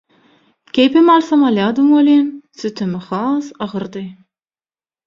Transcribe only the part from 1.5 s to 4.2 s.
alýadym welin, sütemi has agyrdy.